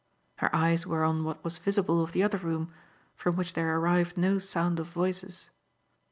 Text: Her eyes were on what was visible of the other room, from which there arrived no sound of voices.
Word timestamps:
Her 0.37 0.49
eyes 0.51 0.87
were 0.87 1.03
on 1.03 1.23
what 1.23 1.43
was 1.43 1.59
visible 1.59 2.03
of 2.03 2.11
the 2.11 2.23
other 2.23 2.39
room, 2.39 2.73
from 3.13 3.35
which 3.35 3.53
there 3.53 3.77
arrived 3.77 4.17
no 4.17 4.39
sound 4.39 4.79
of 4.79 4.87
voices. 4.87 5.51